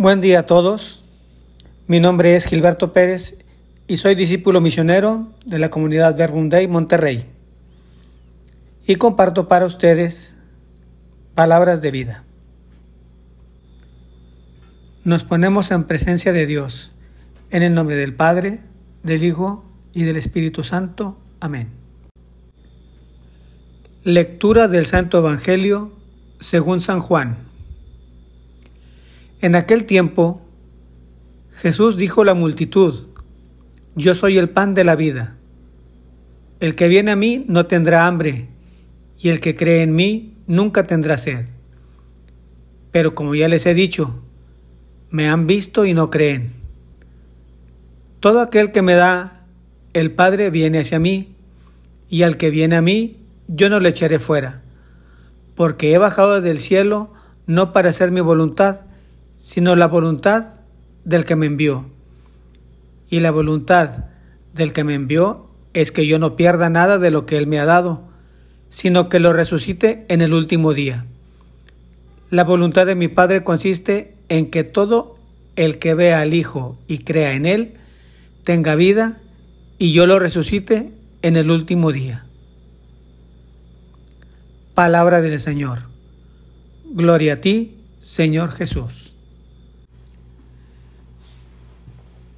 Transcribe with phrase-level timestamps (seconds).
[0.00, 1.02] Buen día a todos.
[1.88, 3.36] Mi nombre es Gilberto Pérez
[3.88, 7.24] y soy discípulo misionero de la comunidad Verbum Monterrey.
[8.86, 10.38] Y comparto para ustedes
[11.34, 12.22] palabras de vida.
[15.02, 16.92] Nos ponemos en presencia de Dios,
[17.50, 18.60] en el nombre del Padre,
[19.02, 21.18] del Hijo y del Espíritu Santo.
[21.40, 21.70] Amén.
[24.04, 25.90] Lectura del Santo Evangelio
[26.38, 27.47] según San Juan.
[29.40, 30.42] En aquel tiempo,
[31.52, 33.06] Jesús dijo a la multitud,
[33.94, 35.36] Yo soy el pan de la vida.
[36.58, 38.48] El que viene a mí no tendrá hambre,
[39.16, 41.46] y el que cree en mí nunca tendrá sed.
[42.90, 44.20] Pero como ya les he dicho,
[45.10, 46.54] me han visto y no creen.
[48.18, 49.44] Todo aquel que me da
[49.92, 51.36] el Padre viene hacia mí,
[52.08, 54.62] y al que viene a mí, yo no le echaré fuera,
[55.54, 57.12] porque he bajado del cielo
[57.46, 58.87] no para hacer mi voluntad,
[59.38, 60.56] sino la voluntad
[61.04, 61.86] del que me envió.
[63.08, 64.06] Y la voluntad
[64.52, 67.60] del que me envió es que yo no pierda nada de lo que Él me
[67.60, 68.02] ha dado,
[68.68, 71.06] sino que lo resucite en el último día.
[72.30, 75.16] La voluntad de mi Padre consiste en que todo
[75.54, 77.74] el que vea al Hijo y crea en Él
[78.42, 79.20] tenga vida
[79.78, 80.90] y yo lo resucite
[81.22, 82.26] en el último día.
[84.74, 85.82] Palabra del Señor.
[86.90, 89.07] Gloria a ti, Señor Jesús.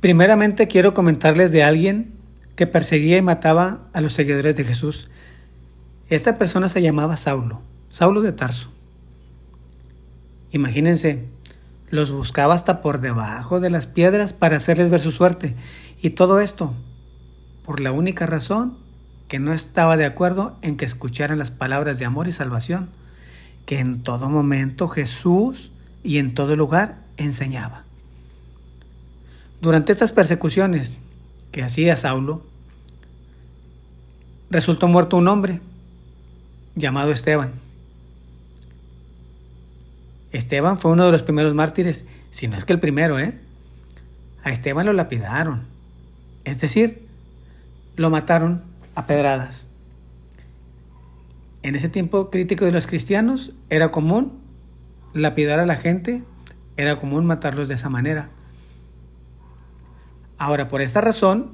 [0.00, 2.14] Primeramente quiero comentarles de alguien
[2.56, 5.10] que perseguía y mataba a los seguidores de Jesús.
[6.08, 8.72] Esta persona se llamaba Saulo, Saulo de Tarso.
[10.52, 11.26] Imagínense,
[11.90, 15.54] los buscaba hasta por debajo de las piedras para hacerles ver su suerte.
[16.00, 16.74] Y todo esto
[17.66, 18.78] por la única razón
[19.28, 22.90] que no estaba de acuerdo en que escucharan las palabras de amor y salvación
[23.66, 27.84] que en todo momento Jesús y en todo lugar enseñaba.
[29.60, 30.96] Durante estas persecuciones
[31.52, 32.42] que hacía Saulo,
[34.50, 35.60] resultó muerto un hombre
[36.74, 37.52] llamado Esteban.
[40.32, 43.38] Esteban fue uno de los primeros mártires, si no es que el primero, ¿eh?
[44.42, 45.64] A Esteban lo lapidaron,
[46.44, 47.06] es decir,
[47.96, 48.62] lo mataron
[48.94, 49.68] a pedradas.
[51.62, 54.40] En ese tiempo crítico de los cristianos era común
[55.12, 56.22] lapidar a la gente,
[56.78, 58.30] era común matarlos de esa manera.
[60.40, 61.50] Ahora, por esta razón,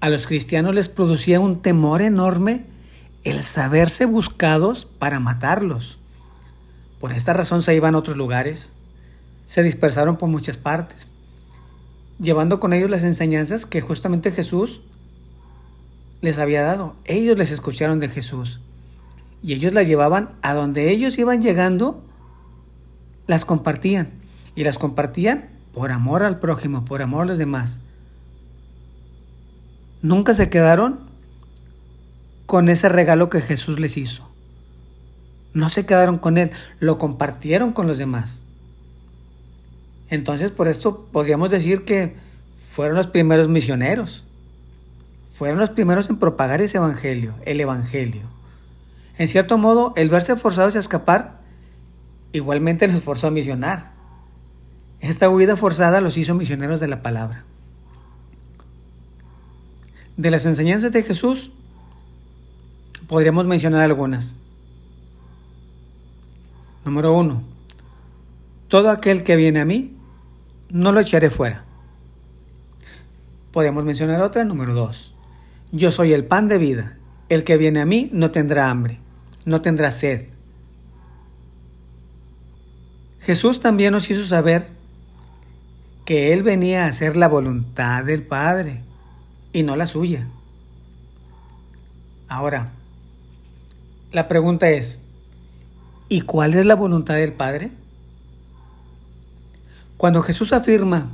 [0.00, 2.66] a los cristianos les producía un temor enorme
[3.24, 5.98] el saberse buscados para matarlos.
[7.00, 8.74] Por esta razón se iban a otros lugares,
[9.46, 11.14] se dispersaron por muchas partes,
[12.20, 14.82] llevando con ellos las enseñanzas que justamente Jesús
[16.20, 16.96] les había dado.
[17.06, 18.60] Ellos les escucharon de Jesús
[19.42, 22.04] y ellos las llevaban a donde ellos iban llegando,
[23.26, 24.10] las compartían
[24.54, 27.78] y las compartían por amor al prójimo, por amor a los demás,
[30.02, 30.98] nunca se quedaron
[32.46, 34.28] con ese regalo que Jesús les hizo.
[35.54, 36.50] No se quedaron con él,
[36.80, 38.42] lo compartieron con los demás.
[40.08, 42.16] Entonces, por esto podríamos decir que
[42.72, 44.24] fueron los primeros misioneros.
[45.32, 48.22] Fueron los primeros en propagar ese evangelio, el evangelio.
[49.16, 51.38] En cierto modo, el verse forzados a escapar
[52.32, 53.97] igualmente los forzó a misionar.
[55.00, 57.44] Esta huida forzada los hizo misioneros de la palabra.
[60.16, 61.52] De las enseñanzas de Jesús
[63.06, 64.34] podríamos mencionar algunas.
[66.84, 67.42] Número uno,
[68.68, 69.96] todo aquel que viene a mí,
[70.70, 71.64] no lo echaré fuera.
[73.52, 75.14] Podríamos mencionar otra, número dos,
[75.72, 76.96] yo soy el pan de vida,
[77.28, 79.00] el que viene a mí no tendrá hambre,
[79.44, 80.28] no tendrá sed.
[83.20, 84.77] Jesús también nos hizo saber
[86.08, 88.80] que Él venía a hacer la voluntad del Padre
[89.52, 90.26] y no la suya.
[92.28, 92.70] Ahora,
[94.10, 95.02] la pregunta es,
[96.08, 97.72] ¿y cuál es la voluntad del Padre?
[99.98, 101.10] Cuando Jesús afirma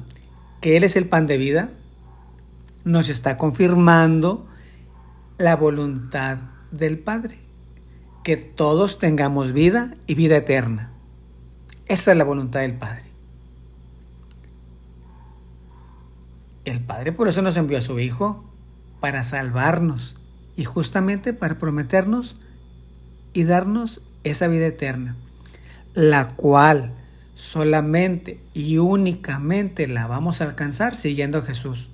[0.61, 1.71] que Él es el pan de vida,
[2.85, 4.47] nos está confirmando
[5.39, 6.39] la voluntad
[6.71, 7.41] del Padre,
[8.23, 10.93] que todos tengamos vida y vida eterna.
[11.89, 13.14] Esa es la voluntad del Padre.
[16.65, 18.45] El Padre por eso nos envió a su Hijo,
[19.05, 20.17] para salvarnos
[20.57, 22.37] y justamente para prometernos
[23.35, 25.15] y darnos esa vida eterna,
[25.93, 26.95] la cual
[27.35, 31.91] solamente y únicamente la vamos a alcanzar siguiendo a Jesús.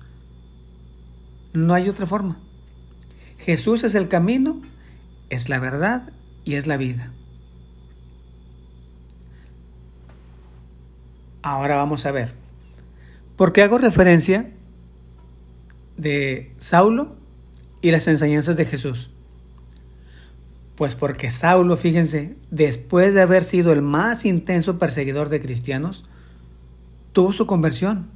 [1.51, 2.39] No hay otra forma.
[3.37, 4.61] Jesús es el camino,
[5.29, 6.13] es la verdad
[6.45, 7.11] y es la vida.
[11.41, 12.35] Ahora vamos a ver.
[13.35, 14.51] ¿Por qué hago referencia
[15.97, 17.15] de Saulo
[17.81, 19.11] y las enseñanzas de Jesús?
[20.75, 26.05] Pues porque Saulo, fíjense, después de haber sido el más intenso perseguidor de cristianos,
[27.13, 28.09] tuvo su conversión.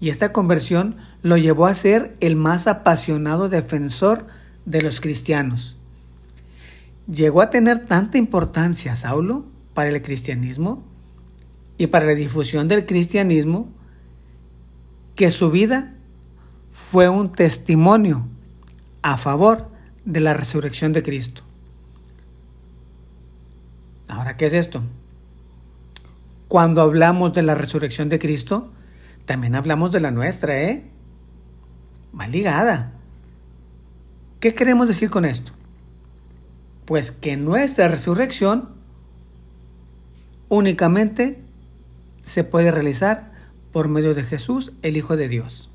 [0.00, 4.26] Y esta conversión lo llevó a ser el más apasionado defensor
[4.66, 5.78] de los cristianos.
[7.10, 10.84] Llegó a tener tanta importancia Saulo para el cristianismo
[11.78, 13.68] y para la difusión del cristianismo
[15.14, 15.93] que su vida
[16.74, 18.26] fue un testimonio
[19.00, 19.68] a favor
[20.04, 21.42] de la resurrección de Cristo.
[24.08, 24.82] Ahora, ¿qué es esto?
[26.48, 28.72] Cuando hablamos de la resurrección de Cristo,
[29.24, 30.90] también hablamos de la nuestra, ¿eh?
[32.18, 32.90] Va ligada.
[34.40, 35.52] ¿Qué queremos decir con esto?
[36.86, 38.70] Pues que nuestra resurrección
[40.48, 41.40] únicamente
[42.22, 43.30] se puede realizar
[43.72, 45.70] por medio de Jesús, el Hijo de Dios.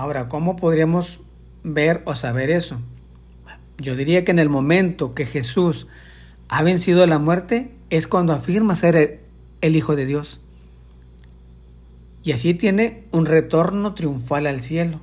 [0.00, 1.20] Ahora, ¿cómo podríamos
[1.62, 2.80] ver o saber eso?
[3.76, 5.88] Yo diría que en el momento que Jesús
[6.48, 9.20] ha vencido la muerte es cuando afirma ser
[9.60, 10.40] el, Hijo de Dios.
[12.22, 15.02] Y así tiene un retorno triunfal al cielo.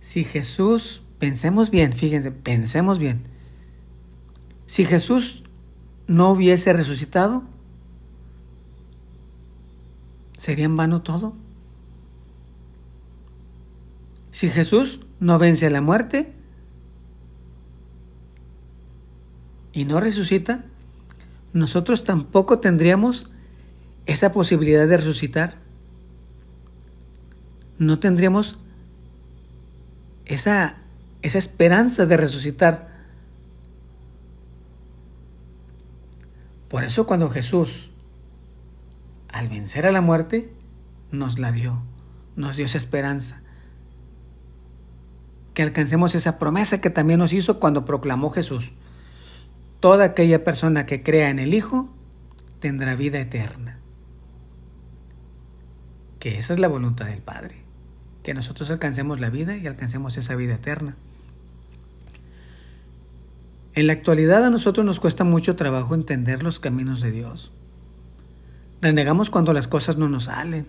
[0.00, 3.24] Si Jesús, pensemos bien, fíjense, pensemos bien.
[4.66, 5.42] Si Jesús
[6.06, 7.42] no hubiese resucitado,
[10.36, 11.34] ¿sería en vano todo?
[14.38, 16.32] Si Jesús no vence a la muerte
[19.72, 20.64] y no resucita,
[21.52, 23.32] nosotros tampoco tendríamos
[24.06, 25.56] esa posibilidad de resucitar.
[27.80, 28.60] No tendríamos
[30.24, 30.76] esa,
[31.22, 32.92] esa esperanza de resucitar.
[36.68, 37.90] Por eso cuando Jesús,
[39.32, 40.52] al vencer a la muerte,
[41.10, 41.82] nos la dio,
[42.36, 43.42] nos dio esa esperanza
[45.58, 48.70] que alcancemos esa promesa que también nos hizo cuando proclamó Jesús.
[49.80, 51.88] Toda aquella persona que crea en el Hijo
[52.60, 53.80] tendrá vida eterna.
[56.20, 57.56] Que esa es la voluntad del Padre,
[58.22, 60.94] que nosotros alcancemos la vida y alcancemos esa vida eterna.
[63.74, 67.50] En la actualidad a nosotros nos cuesta mucho trabajo entender los caminos de Dios.
[68.80, 70.68] Renegamos cuando las cosas no nos salen.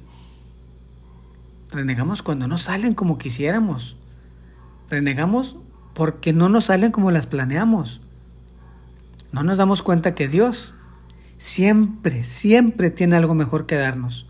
[1.71, 3.95] Renegamos cuando no salen como quisiéramos.
[4.89, 5.57] Renegamos
[5.93, 8.01] porque no nos salen como las planeamos.
[9.31, 10.73] No nos damos cuenta que Dios
[11.37, 14.27] siempre, siempre tiene algo mejor que darnos.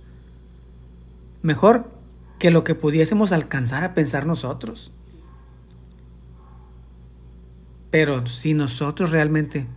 [1.42, 1.92] Mejor
[2.38, 4.92] que lo que pudiésemos alcanzar a pensar nosotros.
[7.92, 9.68] Pero si nosotros realmente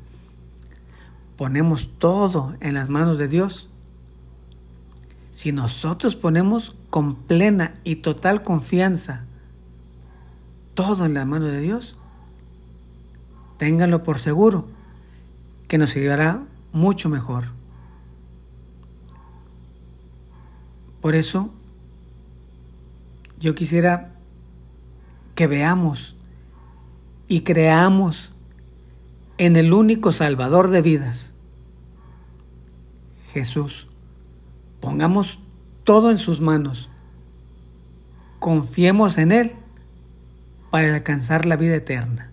[1.36, 3.70] ponemos todo en las manos de Dios,
[5.30, 9.24] si nosotros ponemos con plena y total confianza
[10.74, 11.98] todo en la mano de Dios,
[13.58, 14.66] ténganlo por seguro
[15.68, 16.42] que nos ayudará
[16.72, 17.44] mucho mejor.
[21.00, 21.50] Por eso,
[23.38, 24.14] yo quisiera
[25.34, 26.14] que veamos
[27.28, 28.32] y creamos
[29.38, 31.32] en el único Salvador de vidas,
[33.32, 33.88] Jesús.
[34.80, 35.40] Pongamos
[35.84, 36.90] todo en sus manos.
[38.38, 39.56] Confiemos en Él
[40.72, 42.31] para alcanzar la vida eterna.